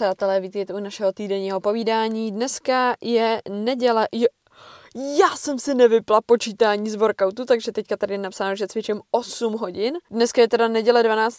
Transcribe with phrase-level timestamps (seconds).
[0.00, 2.32] přátelé, vítejte u našeho týdenního povídání.
[2.32, 4.26] Dneska je neděle, jo,
[5.18, 9.94] já jsem si nevypla počítání z workoutu, takže teďka tady napsáno, že cvičím 8 hodin.
[10.10, 11.38] Dneska je teda neděle 12.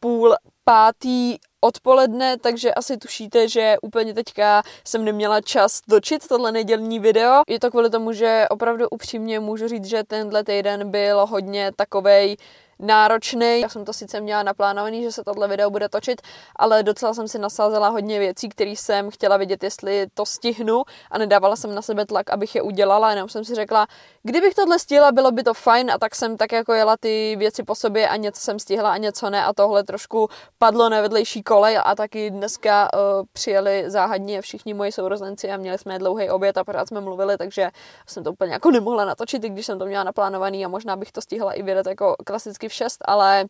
[0.00, 0.34] půl
[0.64, 7.42] pátý odpoledne, takže asi tušíte, že úplně teďka jsem neměla čas dočit tohle nedělní video.
[7.48, 12.36] Je to kvůli tomu, že opravdu upřímně můžu říct, že tenhle týden byl hodně takovej
[12.78, 13.60] náročný.
[13.60, 16.22] Já jsem to sice měla naplánovaný, že se tohle video bude točit,
[16.56, 20.82] ale docela jsem si nasázela hodně věcí, které jsem chtěla vidět, jestli to stihnu.
[21.10, 23.86] A nedávala jsem na sebe tlak, abych je udělala, jenom jsem si řekla,
[24.22, 25.90] kdybych tohle stihla, bylo by to fajn.
[25.90, 28.96] A tak jsem tak jako jela ty věci po sobě a něco jsem stihla a
[28.96, 29.44] něco ne.
[29.44, 34.92] A tohle trošku padlo na vedlejší kolej a taky dneska uh, přijeli záhadně všichni moji
[34.92, 37.70] sourozenci a měli jsme dlouhý oběd a pořád jsme mluvili, takže
[38.06, 41.12] jsem to úplně jako nemohla natočit, i když jsem to měla naplánovaný a možná bych
[41.12, 43.44] to stihla i vydat jako klasicky v 6, ale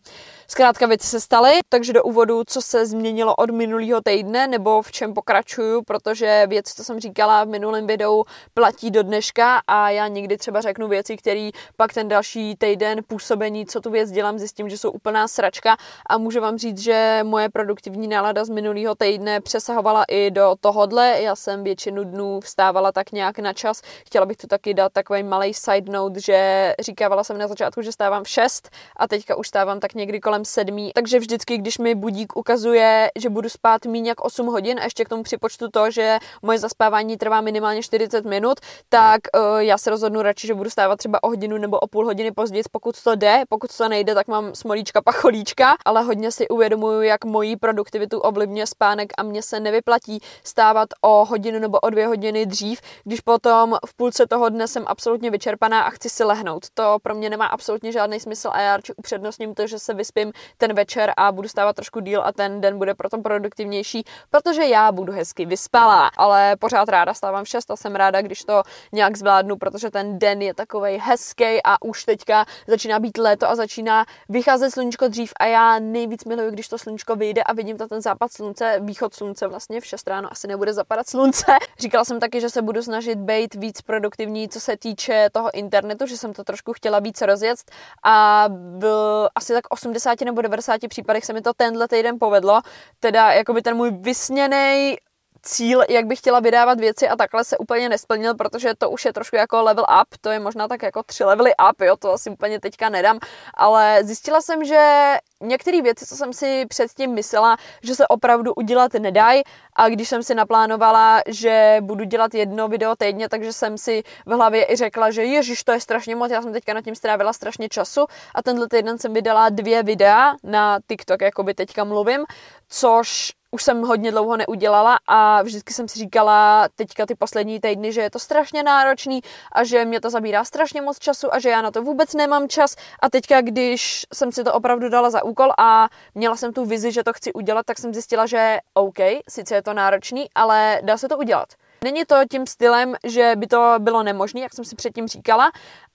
[0.48, 4.92] zkrátka věci se staly, takže do úvodu, co se změnilo od minulého týdne, nebo v
[4.92, 8.24] čem pokračuju, protože věc, co jsem říkala v minulém videu,
[8.54, 13.66] platí do dneška a já někdy třeba řeknu věci, které pak ten další týden působení,
[13.66, 17.48] co tu věc dělám, zjistím, že jsou úplná sračka a můžu vám říct, že moje
[17.48, 21.22] produktivní nálada z minulého týdne přesahovala i do tohodle.
[21.22, 23.82] Já jsem většinu dnů vstávala tak nějak na čas.
[24.06, 27.92] Chtěla bych tu taky dát takový malý side note, že říkávala jsem na začátku, že
[27.92, 31.94] stávám v 6 a teďka už stávám tak někdy kolem sedmí, takže vždycky, když mi
[31.94, 35.90] budík ukazuje, že budu spát méně jak 8 hodin a ještě k tomu připočtu to,
[35.90, 40.70] že moje zaspávání trvá minimálně 40 minut, tak uh, já se rozhodnu radši, že budu
[40.70, 44.14] stávat třeba o hodinu nebo o půl hodiny později, pokud to jde, pokud to nejde,
[44.14, 49.42] tak mám smolíčka pacholíčka, ale hodně si uvědomuju, jak moji produktivitu ovlivňuje spánek a mně
[49.42, 54.48] se nevyplatí stávat o hodinu nebo o dvě hodiny dřív, když potom v půlce toho
[54.48, 56.66] dne jsem absolutně vyčerpaná a chci si lehnout.
[56.74, 60.32] To pro mě nemá absolutně žádný smysl a já radši upřednostním to, že se vyspím
[60.58, 64.92] ten večer a budu stávat trošku díl a ten den bude proto produktivnější, protože já
[64.92, 66.10] budu hezky vyspalá.
[66.16, 68.62] Ale pořád ráda stávám v 6 a jsem ráda, když to
[68.92, 73.54] nějak zvládnu, protože ten den je takový hezký a už teďka začíná být léto a
[73.54, 77.88] začíná vycházet sluníčko dřív a já nejvíc miluji, když to sluníčko vyjde a vidím to
[77.88, 81.46] ten západ slunce, východ slunce vlastně v 6 ráno asi nebude zapadat slunce.
[81.78, 86.06] Říkala jsem taky, že se budu snažit být víc produktivní, co se týče toho internetu,
[86.06, 87.58] že jsem to trošku chtěla víc rozjet
[88.02, 88.48] a
[88.78, 88.87] v
[89.34, 92.60] asi tak 80 nebo 90 případech se mi to tenhle týden povedlo.
[93.00, 94.96] Teda jakoby ten můj vysněný
[95.42, 99.12] cíl, jak bych chtěla vydávat věci a takhle se úplně nesplnil, protože to už je
[99.12, 102.30] trošku jako level up, to je možná tak jako tři levely up, jo, to asi
[102.30, 103.18] úplně teďka nedám,
[103.54, 108.92] ale zjistila jsem, že některé věci, co jsem si předtím myslela, že se opravdu udělat
[108.92, 109.42] nedají
[109.76, 114.32] a když jsem si naplánovala, že budu dělat jedno video týdně, takže jsem si v
[114.32, 117.32] hlavě i řekla, že ježiš, to je strašně moc, já jsem teďka nad tím strávila
[117.32, 122.24] strašně času a tenhle týden jsem vydala dvě videa na TikTok, jakoby teďka mluvím,
[122.68, 127.92] což už jsem hodně dlouho neudělala a vždycky jsem si říkala teďka ty poslední týdny,
[127.92, 129.20] že je to strašně náročný
[129.52, 132.48] a že mě to zabírá strašně moc času a že já na to vůbec nemám
[132.48, 136.64] čas a teďka, když jsem si to opravdu dala za úkol a měla jsem tu
[136.64, 138.98] vizi, že to chci udělat, tak jsem zjistila, že OK,
[139.28, 141.48] sice je to náročný, ale dá se to udělat.
[141.84, 145.50] Není to tím stylem, že by to bylo nemožné, jak jsem si předtím říkala,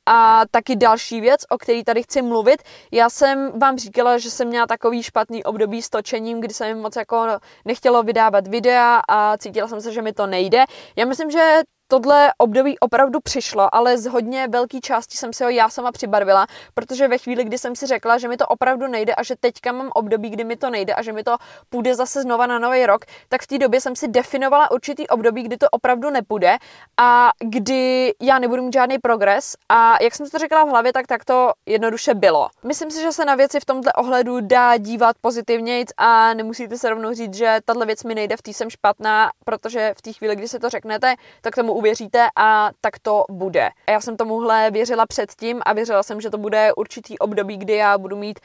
[0.06, 2.64] a taky další věc, o který tady chci mluvit.
[2.92, 6.96] Já jsem vám říkala, že jsem měla takový špatný období s točením, kdy jsem moc
[6.96, 7.28] jako
[7.66, 10.64] nechtělo vydávat videa a cítila jsem se, že mi to nejde.
[10.96, 15.50] Já myslím, že tohle období opravdu přišlo, ale z hodně velké části jsem si ho
[15.50, 19.16] já sama přibarvila, protože ve chvíli, kdy jsem si řekla, že mi to opravdu nejde
[19.16, 21.38] a že teďka mám období, kdy mi to nejde a že mi to
[21.70, 25.44] půjde zase znova na nový rok, tak v té době jsem si definovala určitý období,
[25.44, 26.58] kdy to opravdu nepůjde
[26.98, 31.08] a kdy já nebudu mít žádný progres a jak jsem to řekla v hlavě, tak
[31.08, 32.50] tak to jednoduše bylo.
[32.64, 36.90] Myslím si, že se na věci v tomto ohledu dá dívat pozitivně a nemusíte se
[36.90, 40.36] rovnou říct, že tahle věc mi nejde, v té jsem špatná, protože v té chvíli,
[40.36, 43.70] kdy se to řeknete, tak tomu uvěříte a tak to bude.
[43.88, 47.74] A já jsem tomuhle věřila předtím a věřila jsem, že to bude určitý období, kdy
[47.74, 48.40] já budu mít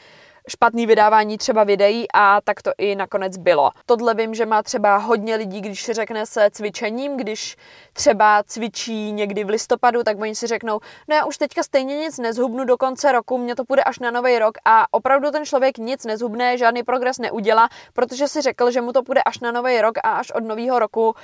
[0.49, 3.71] špatný vydávání třeba videí a tak to i nakonec bylo.
[3.87, 7.57] Tohle vím, že má třeba hodně lidí, když si řekne se cvičením, když
[7.93, 12.19] třeba cvičí někdy v listopadu, tak oni si řeknou, no já už teďka stejně nic
[12.19, 15.79] nezhubnu do konce roku, mě to půjde až na nový rok a opravdu ten člověk
[15.79, 19.81] nic nezhubne, žádný progres neudělá, protože si řekl, že mu to půjde až na nový
[19.81, 21.15] rok a až od nového roku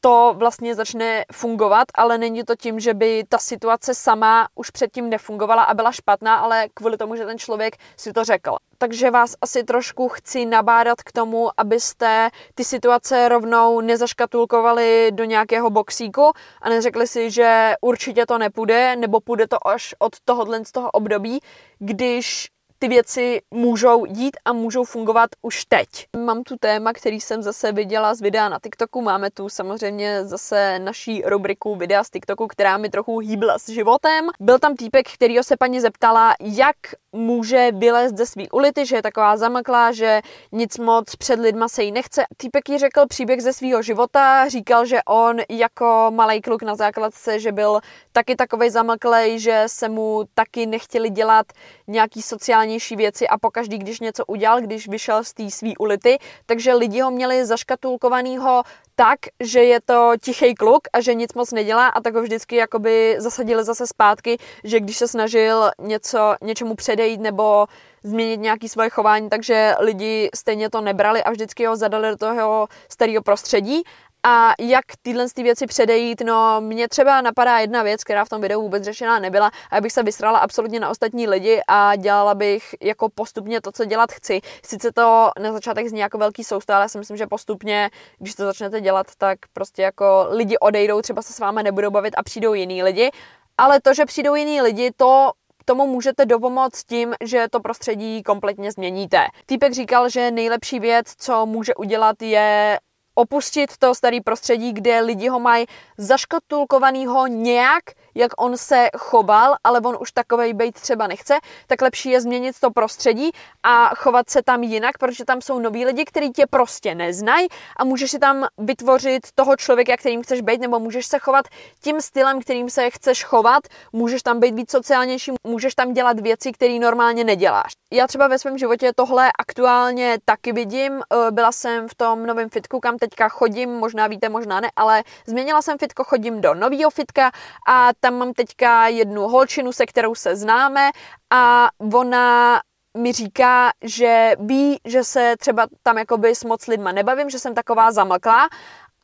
[0.00, 5.08] to vlastně začne fungovat, ale není to tím, že by ta situace sama už předtím
[5.08, 8.56] nefungovala a byla špatná, ale kvůli tomu, že ten člověk si to řekl.
[8.78, 15.70] Takže vás asi trošku chci nabádat k tomu, abyste ty situace rovnou nezaškatulkovali do nějakého
[15.70, 16.32] boxíku
[16.62, 20.90] a neřekli si, že určitě to nepůjde, nebo půjde to až od tohohle z toho
[20.90, 21.40] období,
[21.78, 22.48] když
[22.82, 25.88] ty věci můžou dít a můžou fungovat už teď.
[26.24, 29.02] Mám tu téma, který jsem zase viděla z videa na TikToku.
[29.02, 34.28] Máme tu samozřejmě zase naší rubriku videa z TikToku, která mi trochu hýbla s životem.
[34.40, 36.76] Byl tam týpek, který se paní zeptala, jak
[37.12, 40.20] může vylézt ze svý ulity, že je taková zamklá, že
[40.52, 42.24] nic moc před lidma se jí nechce.
[42.36, 47.40] Týpek jí řekl příběh ze svého života, říkal, že on jako malý kluk na základce,
[47.40, 47.80] že byl
[48.12, 51.46] taky takový zamklej, že se mu taky nechtěli dělat
[51.86, 52.22] nějaký
[52.70, 57.00] sociálnější věci a pokaždý, když něco udělal, když vyšel z té svý ulity, takže lidi
[57.00, 58.62] ho měli zaškatulkovanýho
[58.94, 62.56] tak, že je to tichý kluk a že nic moc nedělá a tak ho vždycky
[62.56, 67.66] jakoby zasadili zase zpátky, že když se snažil něco, něčemu předejít nebo
[68.02, 72.68] změnit nějaký svoje chování, takže lidi stejně to nebrali a vždycky ho zadali do toho
[72.88, 73.82] starého prostředí
[74.22, 78.40] a jak tyhle ty věci předejít, no mě třeba napadá jedna věc, která v tom
[78.40, 82.74] videu vůbec řešená nebyla, a bych se vysrala absolutně na ostatní lidi a dělala bych
[82.82, 84.40] jako postupně to, co dělat chci.
[84.64, 88.34] Sice to na začátek zní jako velký soustav, ale já si myslím, že postupně, když
[88.34, 92.22] to začnete dělat, tak prostě jako lidi odejdou, třeba se s vámi nebudou bavit a
[92.22, 93.10] přijdou jiní lidi.
[93.58, 95.30] Ale to, že přijdou jiní lidi, to
[95.64, 99.26] tomu můžete dopomoct tím, že to prostředí kompletně změníte.
[99.46, 102.78] Týpek říkal, že nejlepší věc, co může udělat, je
[103.20, 105.66] opustit to starý prostředí, kde lidi ho mají
[105.98, 107.84] zaškatulkovanýho nějak,
[108.14, 112.60] jak on se choval, ale on už takovej být třeba nechce, tak lepší je změnit
[112.60, 113.30] to prostředí
[113.62, 117.84] a chovat se tam jinak, protože tam jsou noví lidi, kteří tě prostě neznají a
[117.84, 121.44] můžeš si tam vytvořit toho člověka, kterým chceš být, nebo můžeš se chovat
[121.82, 123.62] tím stylem, kterým se chceš chovat,
[123.92, 127.72] můžeš tam být víc sociálnější, můžeš tam dělat věci, které normálně neděláš.
[127.92, 131.00] Já třeba ve svém životě tohle aktuálně taky vidím.
[131.00, 135.02] Eh, byla jsem v tom novém fitku, kam teďka chodím, možná víte, možná ne, ale
[135.26, 137.30] změnila jsem fitko, chodím do nového fitka
[137.68, 140.90] a tam mám teďka jednu holčinu, se kterou se známe
[141.30, 142.60] a ona
[142.96, 147.54] mi říká, že ví, že se třeba tam jakoby s moc lidma nebavím, že jsem
[147.54, 148.48] taková zamlklá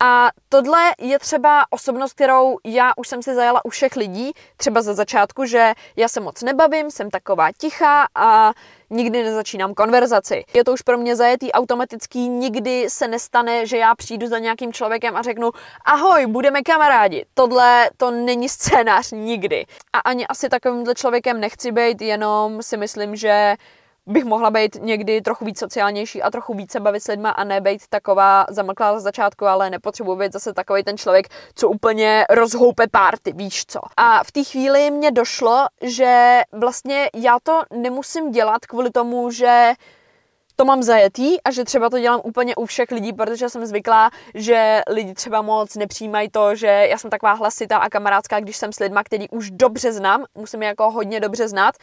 [0.00, 4.82] a tohle je třeba osobnost, kterou já už jsem si zajala u všech lidí, třeba
[4.82, 8.52] za začátku, že já se moc nebavím, jsem taková tichá a
[8.90, 10.44] nikdy nezačínám konverzaci.
[10.54, 14.72] Je to už pro mě zajetý automatický, nikdy se nestane, že já přijdu za nějakým
[14.72, 15.50] člověkem a řeknu
[15.84, 17.26] ahoj, budeme kamarádi.
[17.34, 19.66] Tohle to není scénář nikdy.
[19.92, 23.56] A ani asi takovýmhle člověkem nechci být, jenom si myslím, že
[24.06, 27.82] bych mohla být někdy trochu víc sociálnější a trochu více bavit s lidma a nebejt
[27.88, 33.32] taková zamlklá za začátku, ale nepotřebuji být zase takový ten člověk, co úplně rozhoupe párty,
[33.32, 33.80] víš co.
[33.96, 39.72] A v té chvíli mě došlo, že vlastně já to nemusím dělat kvůli tomu, že
[40.56, 44.10] to mám zajetý a že třeba to dělám úplně u všech lidí, protože jsem zvyklá,
[44.34, 48.72] že lidi třeba moc nepřijímají to, že já jsem taková hlasitá a kamarádská, když jsem
[48.72, 51.74] s lidma, který už dobře znám, musím je jako hodně dobře znát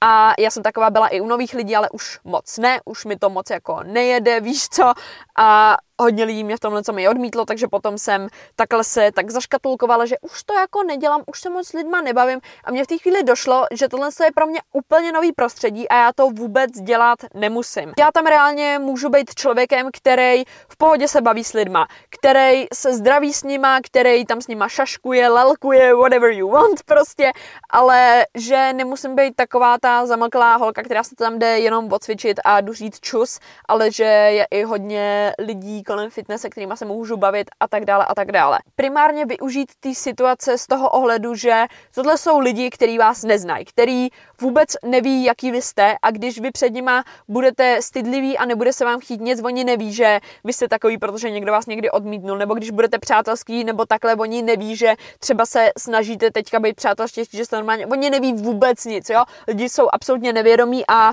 [0.00, 3.16] a já jsem taková byla i u nových lidí, ale už moc ne, už mi
[3.16, 4.92] to moc jako nejede, víš co.
[5.38, 9.30] A hodně lidí mě v tomhle co mi odmítlo, takže potom jsem takhle se tak
[9.30, 12.86] zaškatulkovala, že už to jako nedělám, už se moc s lidma nebavím a mě v
[12.86, 16.70] té chvíli došlo, že tohle je pro mě úplně nový prostředí a já to vůbec
[16.70, 17.92] dělat nemusím.
[17.98, 22.94] Já tam reálně můžu být člověkem, který v pohodě se baví s lidma, který se
[22.94, 27.32] zdraví s nima, který tam s nima šaškuje, lelkuje, whatever you want prostě,
[27.70, 32.60] ale že nemusím být taková ta zamlklá holka, která se tam jde jenom odcvičit a
[32.60, 33.38] duřít čus,
[33.68, 38.04] ale že je i hodně lidí, kolem fitnesse, kterými se můžu bavit a tak dále
[38.04, 38.58] a tak dále.
[38.76, 41.64] Primárně využít ty situace z toho ohledu, že
[41.94, 44.08] tohle jsou lidi, kteří vás neznají, který
[44.40, 48.84] vůbec neví, jaký vy jste a když vy před nima budete stydliví a nebude se
[48.84, 52.54] vám chtít nic, oni neví, že vy jste takový, protože někdo vás někdy odmítnul, nebo
[52.54, 57.44] když budete přátelský, nebo takhle, oni neví, že třeba se snažíte teďka být přátelštější, že
[57.44, 59.24] jste normálně, oni neví vůbec nic, jo.
[59.48, 61.12] Lidi jsou absolutně nevědomí a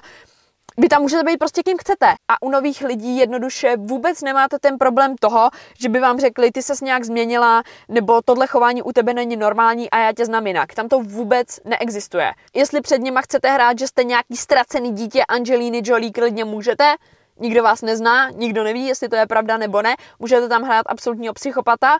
[0.77, 2.05] vy tam můžete být prostě kým chcete.
[2.27, 5.49] A u nových lidí jednoduše vůbec nemáte ten problém toho,
[5.79, 9.89] že by vám řekli, ty ses nějak změnila, nebo tohle chování u tebe není normální
[9.89, 10.73] a já tě znám jinak.
[10.73, 12.31] Tam to vůbec neexistuje.
[12.55, 16.95] Jestli před nima chcete hrát, že jste nějaký ztracený dítě Angeliny Jolie, klidně můžete,
[17.39, 19.95] nikdo vás nezná, nikdo neví, jestli to je pravda nebo ne.
[20.19, 21.97] Můžete tam hrát absolutního psychopata,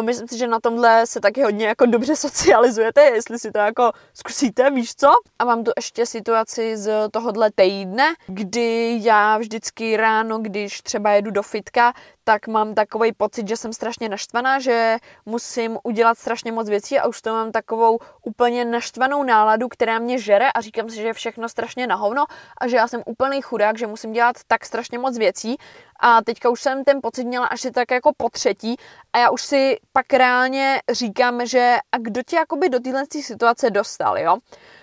[0.00, 3.92] myslím si, že na tomhle se taky hodně jako dobře socializujete, jestli si to jako
[4.14, 5.08] zkusíte, víš co?
[5.38, 11.30] A mám tu ještě situaci z tohohle týdne, kdy já vždycky ráno, když třeba jedu
[11.30, 11.92] do fitka,
[12.24, 17.06] tak mám takový pocit, že jsem strašně naštvaná, že musím udělat strašně moc věcí a
[17.06, 21.12] už to mám takovou úplně naštvanou náladu, která mě žere a říkám si, že je
[21.12, 22.24] všechno strašně na hovno
[22.60, 25.56] a že já jsem úplný chudák, že musím dělat tak strašně moc věcí
[26.00, 28.76] a teďka už jsem ten pocit měla až tak jako po třetí
[29.12, 33.70] a já už si pak reálně říkám, že a kdo tě jakoby do téhle situace
[33.70, 34.36] dostal, jo?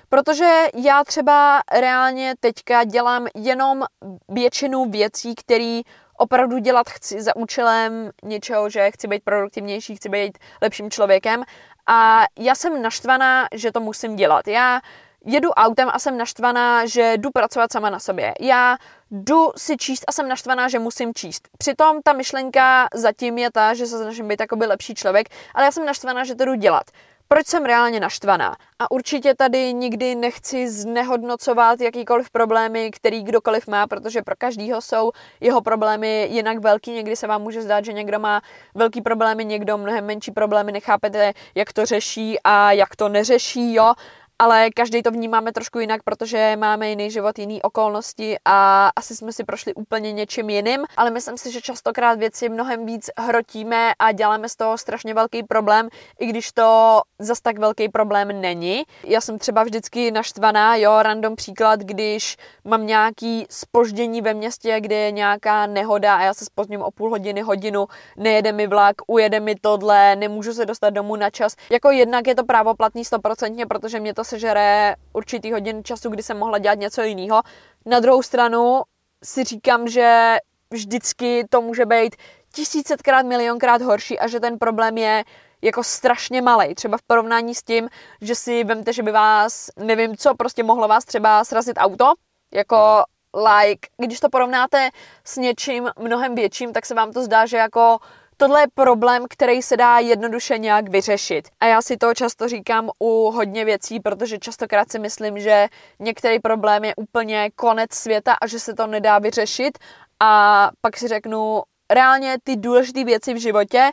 [0.10, 3.84] Protože já třeba reálně teďka dělám jenom
[4.30, 5.82] většinu věcí, které
[6.18, 11.44] opravdu dělat chci za účelem něčeho, že chci být produktivnější, chci být lepším člověkem
[11.88, 14.48] a já jsem naštvaná, že to musím dělat.
[14.48, 14.82] Já
[15.26, 18.34] jedu autem a jsem naštvaná, že jdu pracovat sama na sobě.
[18.40, 18.78] Já
[19.12, 21.48] jdu si číst a jsem naštvaná, že musím číst.
[21.58, 25.72] Přitom ta myšlenka zatím je ta, že se snažím být jakoby lepší člověk, ale já
[25.72, 26.86] jsem naštvaná, že to jdu dělat
[27.28, 28.56] proč jsem reálně naštvaná.
[28.80, 35.12] A určitě tady nikdy nechci znehodnocovat jakýkoliv problémy, který kdokoliv má, protože pro každýho jsou
[35.42, 36.92] jeho problémy jinak velký.
[36.92, 38.42] Někdy se vám může zdát, že někdo má
[38.76, 43.94] velký problémy, někdo mnohem menší problémy, nechápete, jak to řeší a jak to neřeší, jo
[44.40, 49.34] ale každý to vnímáme trošku jinak, protože máme jiný život, jiný okolnosti a asi jsme
[49.34, 54.12] si prošli úplně něčím jiným, ale myslím si, že častokrát věci mnohem víc hrotíme a
[54.12, 55.90] děláme z toho strašně velký problém,
[56.20, 58.84] i když to zas tak velký problém není.
[59.04, 64.96] Já jsem třeba vždycky naštvaná, jo, random příklad, když mám nějaký spoždění ve městě, kde
[64.96, 67.88] je nějaká nehoda a já se spozdním o půl hodiny, hodinu,
[68.18, 71.56] nejede mi vlak, ujede mi tohle, nemůžu se dostat domů na čas.
[71.72, 76.38] Jako jednak je to právoplatný stoprocentně, protože mě to sežere určitý hodin času, kdy jsem
[76.38, 77.42] mohla dělat něco jiného.
[77.86, 78.82] Na druhou stranu
[79.24, 80.38] si říkám, že
[80.70, 82.16] vždycky to může být
[82.54, 85.24] tisícetkrát, milionkrát horší a že ten problém je
[85.62, 86.76] jako strašně malý.
[86.76, 87.90] Třeba v porovnání s tím,
[88.22, 92.14] že si vemte, že by vás, nevím co, prostě mohlo vás třeba srazit auto,
[92.54, 93.04] jako
[93.36, 94.90] like, když to porovnáte
[95.24, 97.98] s něčím mnohem větším, tak se vám to zdá, že jako
[98.38, 101.50] Tohle je problém, který se dá jednoduše nějak vyřešit.
[101.60, 105.68] A já si to často říkám u hodně věcí, protože častokrát si myslím, že
[106.00, 109.78] některý problém je úplně konec světa a že se to nedá vyřešit.
[110.20, 113.92] A pak si řeknu, reálně ty důležité věci v životě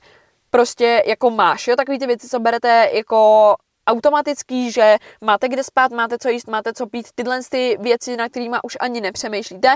[0.51, 3.55] prostě jako máš, jo, takový ty věci, co berete jako
[3.87, 8.29] automatický, že máte kde spát, máte co jíst, máte co pít, tyhle ty věci, na
[8.29, 9.69] kterými už ani nepřemýšlíte,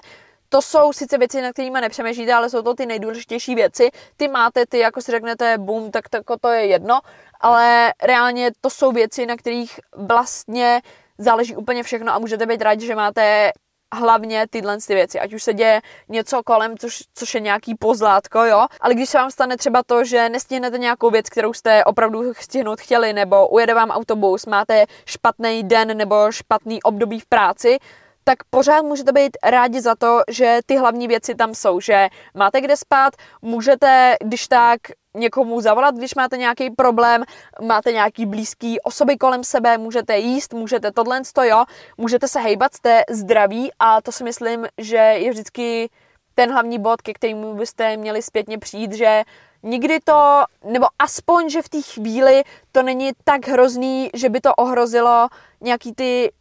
[0.48, 3.90] to jsou sice věci, na kterými nepřemýšlíte, ale jsou to ty nejdůležitější věci.
[4.16, 7.00] Ty máte, ty jako si řeknete bum, tak to, to je jedno,
[7.40, 10.82] ale reálně to jsou věci, na kterých vlastně
[11.18, 13.52] záleží úplně všechno a můžete být rádi, že máte
[13.94, 18.44] hlavně tyhle ty věci, ať už se děje něco kolem, což, což je nějaký pozlátko,
[18.44, 22.34] jo, ale když se vám stane třeba to, že nestihnete nějakou věc, kterou jste opravdu
[22.34, 27.78] stihnout chtěli, nebo ujede vám autobus, máte špatný den nebo špatný období v práci,
[28.28, 32.60] tak pořád můžete být rádi za to, že ty hlavní věci tam jsou, že máte
[32.60, 34.80] kde spát, můžete, když tak,
[35.14, 37.24] někomu zavolat, když máte nějaký problém,
[37.62, 41.64] máte nějaký blízký osoby kolem sebe, můžete jíst, můžete tohle, jo,
[41.98, 45.90] můžete se hejbat, jste zdraví a to si myslím, že je vždycky
[46.34, 49.22] ten hlavní bod, ke kterému byste měli zpětně přijít, že
[49.62, 52.42] nikdy to, nebo aspoň, že v té chvíli
[52.72, 55.28] to není tak hrozný, že by to ohrozilo
[55.60, 56.32] nějaký ty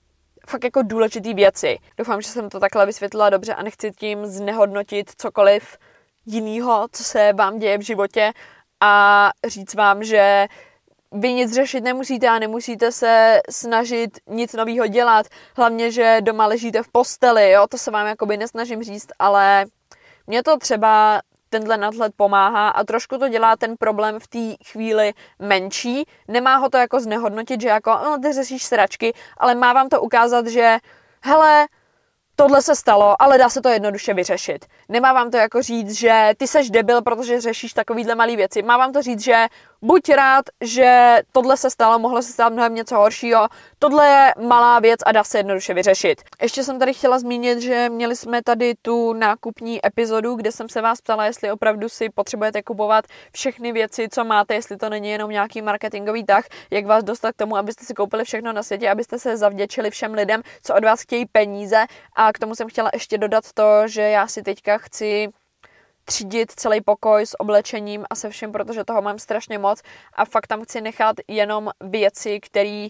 [0.47, 1.77] fakt jako důležité věci.
[1.97, 5.77] Doufám, že jsem to takhle vysvětlila dobře a nechci tím znehodnotit cokoliv
[6.25, 8.31] jiného, co se vám děje v životě
[8.81, 10.47] a říct vám, že
[11.11, 15.25] vy nic řešit nemusíte a nemusíte se snažit nic nového dělat.
[15.57, 19.65] Hlavně, že doma ležíte v posteli, jo, to se vám jakoby nesnažím říct, ale
[20.27, 21.21] mě to třeba
[21.59, 26.03] tenhle nadhled pomáhá a trošku to dělá ten problém v té chvíli menší.
[26.27, 30.01] Nemá ho to jako znehodnotit, že jako, no, ty řešíš sračky, ale má vám to
[30.01, 30.77] ukázat, že
[31.23, 31.67] hele,
[32.35, 34.65] tohle se stalo, ale dá se to jednoduše vyřešit.
[34.89, 38.61] Nemá vám to jako říct, že ty seš debil, protože řešíš takovýhle malé věci.
[38.61, 39.47] Má vám to říct, že
[39.85, 43.47] buď rád, že tohle se stalo, mohlo se stát mnohem něco horšího,
[43.79, 46.21] tohle je malá věc a dá se jednoduše vyřešit.
[46.41, 50.81] Ještě jsem tady chtěla zmínit, že měli jsme tady tu nákupní epizodu, kde jsem se
[50.81, 55.29] vás ptala, jestli opravdu si potřebujete kupovat všechny věci, co máte, jestli to není jenom
[55.31, 59.19] nějaký marketingový tah, jak vás dostat k tomu, abyste si koupili všechno na světě, abyste
[59.19, 61.85] se zavděčili všem lidem, co od vás chtějí peníze.
[62.15, 65.29] A k tomu jsem chtěla ještě dodat to, že já si teďka chci
[66.05, 69.81] třídit celý pokoj s oblečením a se vším, protože toho mám strašně moc
[70.13, 72.87] a fakt tam chci nechat jenom věci, které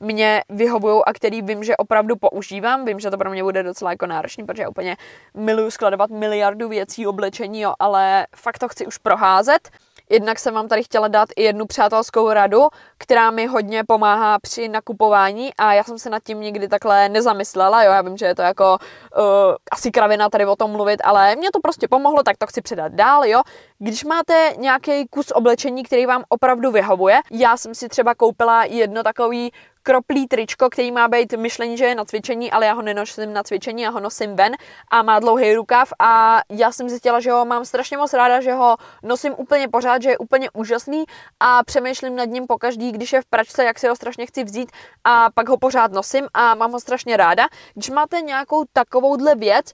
[0.00, 2.84] mě vyhovují a který vím, že opravdu používám.
[2.84, 4.96] Vím, že to pro mě bude docela jako náročný, protože já úplně
[5.34, 9.70] miluju skladovat miliardu věcí, oblečení, jo, ale fakt to chci už proházet.
[10.10, 14.68] Jednak jsem vám tady chtěla dát i jednu přátelskou radu, která mi hodně pomáhá při
[14.68, 18.34] nakupování a já jsem se nad tím nikdy takhle nezamyslela, jo, já vím, že je
[18.34, 18.78] to jako
[19.16, 19.24] uh,
[19.72, 22.92] asi kravina tady o tom mluvit, ale mě to prostě pomohlo, tak to chci předat
[22.92, 23.40] dál, jo.
[23.78, 29.02] Když máte nějaký kus oblečení, který vám opravdu vyhovuje, já jsem si třeba koupila jedno
[29.02, 29.52] takový
[29.82, 33.42] kroplý tričko, který má být myšlení, že je na cvičení, ale já ho nenosím na
[33.42, 34.52] cvičení, já ho nosím ven
[34.90, 38.52] a má dlouhý rukav a já jsem zjistila, že ho mám strašně moc ráda, že
[38.52, 41.04] ho nosím úplně pořád, že je úplně úžasný
[41.40, 44.72] a přemýšlím nad ním pokaždý, když je v pračce, jak si ho strašně chci vzít
[45.04, 47.48] a pak ho pořád nosím a mám ho strašně ráda.
[47.74, 49.72] Když máte nějakou takovouhle věc,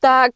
[0.00, 0.32] tak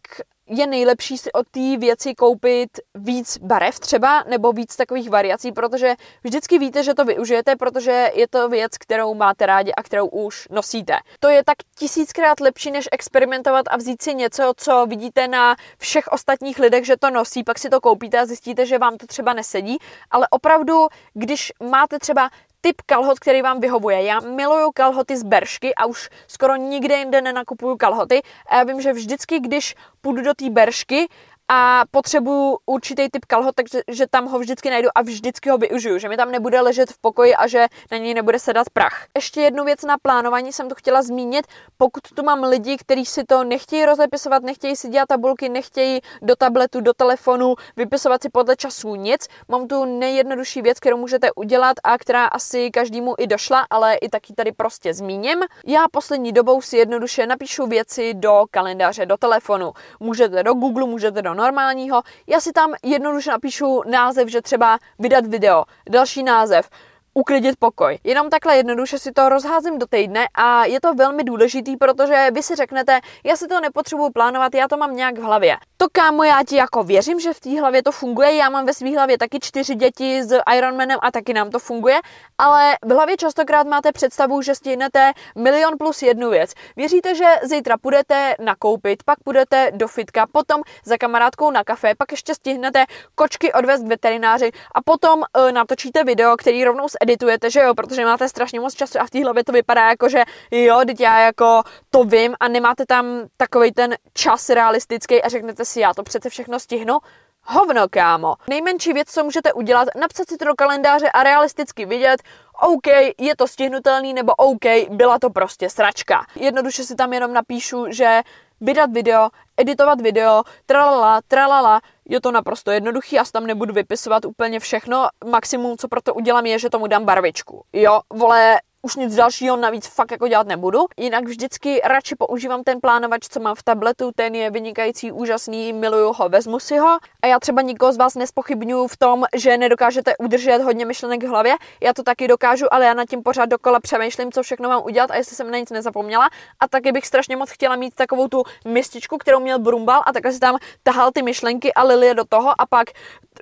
[0.53, 5.95] je nejlepší si od té věci koupit víc barev třeba, nebo víc takových variací, protože
[6.25, 10.49] vždycky víte, že to využijete, protože je to věc, kterou máte rádi a kterou už
[10.51, 10.99] nosíte.
[11.21, 16.09] To je tak tisíckrát lepší, než experimentovat a vzít si něco, co vidíte na všech
[16.09, 19.33] ostatních lidech, že to nosí, pak si to koupíte a zjistíte, že vám to třeba
[19.33, 19.79] nesedí,
[20.11, 22.31] ale opravdu, když máte třeba
[22.63, 24.03] typ kalhot, který vám vyhovuje.
[24.03, 28.23] Já miluju kalhoty z Beršky a už skoro nikde jinde nenakupuju kalhoty.
[28.47, 31.09] A já vím, že vždycky, když půjdu do té Beršky
[31.55, 35.99] a potřebuju určitý typ kalhot, takže že tam ho vždycky najdu a vždycky ho využiju,
[35.99, 39.07] že mi tam nebude ležet v pokoji a že na něj nebude sedat prach.
[39.17, 41.47] Ještě jednu věc na plánování jsem tu chtěla zmínit.
[41.77, 46.37] Pokud tu mám lidi, kteří si to nechtějí rozepisovat, nechtějí si dělat tabulky, nechtějí do
[46.37, 51.77] tabletu, do telefonu vypisovat si podle času nic, mám tu nejjednodušší věc, kterou můžete udělat
[51.85, 55.39] a která asi každému i došla, ale i taky tady prostě zmíním.
[55.67, 59.73] Já poslední dobou si jednoduše napíšu věci do kalendáře, do telefonu.
[60.01, 62.03] Můžete do Google, můžete do normálního.
[62.27, 66.69] Já si tam jednoduše napíšu název, že třeba vydat video, další název,
[67.15, 67.99] uklidit pokoj.
[68.05, 72.43] Jenom takhle jednoduše si to rozházím do týdne a je to velmi důležitý, protože vy
[72.43, 75.57] si řeknete, já si to nepotřebuju plánovat, já to mám nějak v hlavě.
[75.83, 78.75] To kámo, já ti jako věřím, že v té hlavě to funguje, já mám ve
[78.75, 82.01] své hlavě taky čtyři děti s Ironmanem a taky nám to funguje,
[82.39, 86.53] ale v hlavě častokrát máte představu, že stihnete milion plus jednu věc.
[86.77, 92.11] Věříte, že zítra půjdete nakoupit, pak půjdete do fitka, potom za kamarádkou na kafe, pak
[92.11, 92.85] ještě stihnete
[93.15, 98.29] kočky odvést veterináři a potom uh, natočíte video, který rovnou editujete, že jo, protože máte
[98.29, 101.63] strašně moc času a v té hlavě to vypadá jako, že jo, teď já jako
[101.91, 106.31] to vím a nemáte tam takový ten čas realistický a řeknete si, já to přece
[106.31, 106.99] všechno stihnu.
[107.45, 108.35] Hovno, kámo.
[108.49, 112.23] Nejmenší věc, co můžete udělat, napsat si to do kalendáře a realisticky vidět,
[112.61, 112.87] OK,
[113.19, 116.27] je to stihnutelný, nebo OK, byla to prostě sračka.
[116.35, 118.23] Jednoduše si tam jenom napíšu, že
[118.61, 124.61] vydat video, editovat video, tralala, tralala, je to naprosto jednoduchý, já tam nebudu vypisovat úplně
[124.61, 127.65] všechno, maximum, co proto udělám, je, že tomu dám barvičku.
[127.73, 130.79] Jo, vole, už nic dalšího navíc fakt jako dělat nebudu.
[130.97, 136.13] Jinak vždycky radši používám ten plánovač, co mám v tabletu, ten je vynikající, úžasný, miluju
[136.13, 136.99] ho, vezmu si ho.
[137.23, 141.27] A já třeba nikoho z vás nespochybnuju v tom, že nedokážete udržet hodně myšlenek v
[141.27, 141.55] hlavě.
[141.83, 145.11] Já to taky dokážu, ale já nad tím pořád dokola přemýšlím, co všechno mám udělat
[145.11, 146.29] a jestli jsem na nic nezapomněla.
[146.61, 150.33] A taky bych strašně moc chtěla mít takovou tu mističku, kterou měl Brumbal a takhle
[150.33, 152.91] si tam tahal ty myšlenky a Lilie do toho a pak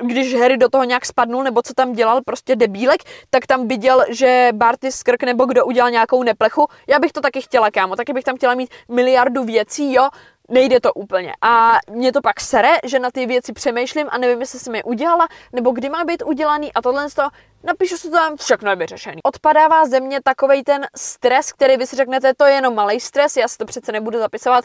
[0.03, 3.00] když Harry do toho nějak spadnul, nebo co tam dělal, prostě debílek,
[3.31, 6.68] tak tam viděl, že Barty skrk nebo kdo udělal nějakou neplechu.
[6.86, 10.08] Já bych to taky chtěla, kámo, taky bych tam chtěla mít miliardu věcí, jo,
[10.48, 11.32] nejde to úplně.
[11.42, 14.84] A mě to pak sere, že na ty věci přemýšlím a nevím, jestli jsem je
[14.84, 17.28] udělala, nebo kdy má být udělaný a tohle to
[17.62, 19.22] napíšu si to tam, všechno je vyřešený.
[19.22, 23.36] Odpadává ze mě takovej ten stres, který vy si řeknete, to je jenom malý stres,
[23.36, 24.64] já si to přece nebudu zapisovat,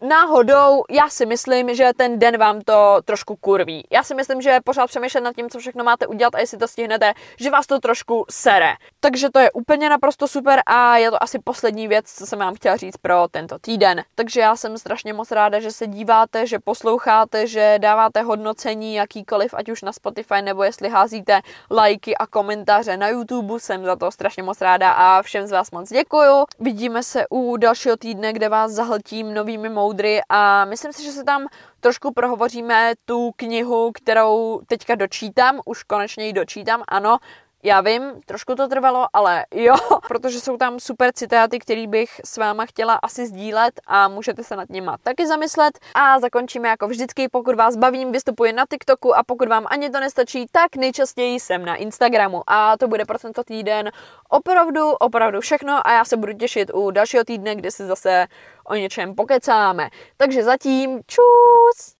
[0.00, 3.86] náhodou, já si myslím, že ten den vám to trošku kurví.
[3.90, 6.68] Já si myslím, že pořád přemýšlet nad tím, co všechno máte udělat a jestli to
[6.68, 8.74] stihnete, že vás to trošku sere.
[9.00, 12.54] Takže to je úplně naprosto super a je to asi poslední věc, co jsem vám
[12.54, 14.02] chtěla říct pro tento týden.
[14.14, 19.54] Takže já jsem strašně moc ráda, že se díváte, že posloucháte, že dáváte hodnocení jakýkoliv,
[19.54, 24.10] ať už na Spotify nebo jestli házíte lajky a komentáře na YouTube, jsem za to
[24.10, 26.44] strašně moc ráda a všem z vás moc děkuju.
[26.60, 31.12] Vidíme se u dalšího týdne, kde vás zahltím novými mou moudry a myslím si, že
[31.12, 31.46] se tam
[31.80, 37.18] trošku prohovoříme tu knihu, kterou teďka dočítám, už konečně ji dočítám, ano,
[37.66, 39.74] já vím, trošku to trvalo, ale jo,
[40.08, 44.56] protože jsou tam super citáty, který bych s váma chtěla asi sdílet a můžete se
[44.56, 45.78] nad nima taky zamyslet.
[45.94, 50.00] A zakončíme jako vždycky, pokud vás bavím, vystupuji na TikToku a pokud vám ani to
[50.00, 52.42] nestačí, tak nejčastěji jsem na Instagramu.
[52.46, 53.90] A to bude pro tento týden
[54.28, 58.26] opravdu, opravdu všechno a já se budu těšit u dalšího týdne, kde se zase
[58.64, 59.88] o něčem pokecáme.
[60.16, 61.94] Takže zatím čus!